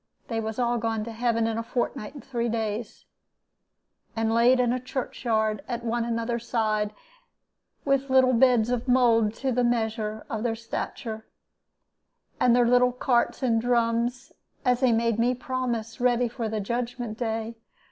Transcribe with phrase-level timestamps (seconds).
[0.29, 3.05] They was all gone to heaven in a fortnight and three days,
[4.15, 6.91] and laid in the church yard at one another's side,
[7.85, 11.27] with little beds of mould to the measure of their stature,
[12.39, 14.31] and their little carts and drums,
[14.65, 17.53] as they made me promise, ready for the judgment day.